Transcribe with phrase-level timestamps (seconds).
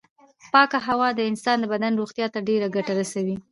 [0.53, 3.35] پاکه هوا د انسان د بدن روغتیا ته ډېره ګټه رسوي.